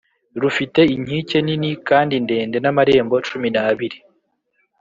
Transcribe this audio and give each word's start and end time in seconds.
Rufite 0.41 0.79
inkike 0.95 1.37
nini 1.45 1.71
kandi 1.89 2.15
ndende 2.23 2.57
n’amarembo 2.59 3.15
cumi 3.27 3.47
n’abiri 3.51 3.97